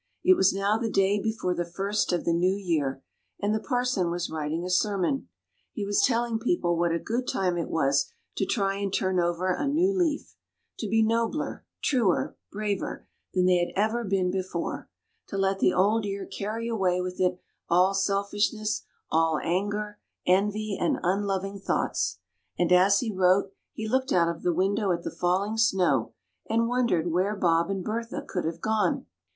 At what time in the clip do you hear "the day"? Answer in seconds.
0.79-1.21